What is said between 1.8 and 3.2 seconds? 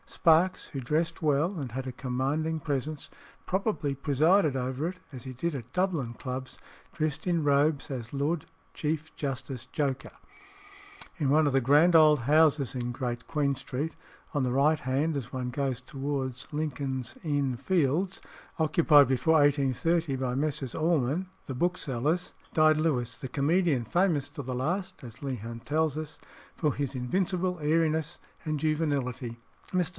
a commanding presence,